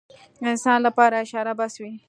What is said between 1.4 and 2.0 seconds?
بس وي.